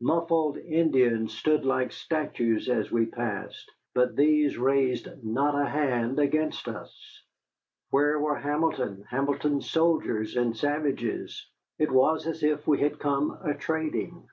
Muffled 0.00 0.56
Indians 0.56 1.34
stood 1.36 1.64
like 1.64 1.90
statues 1.90 2.68
as 2.68 2.92
we 2.92 3.06
passed, 3.06 3.68
but 3.92 4.14
these 4.14 4.56
raised 4.56 5.08
not 5.24 5.60
a 5.60 5.68
hand 5.68 6.20
against 6.20 6.68
us. 6.68 7.24
Where 7.90 8.20
were 8.20 8.36
Hamilton, 8.38 9.02
Hamilton's 9.10 9.68
soldiers 9.68 10.36
and 10.36 10.56
savages? 10.56 11.44
It 11.76 11.90
was 11.90 12.28
as 12.28 12.44
if 12.44 12.68
we 12.68 12.78
had 12.78 13.00
come 13.00 13.36
a 13.42 13.52
trading. 13.54 14.28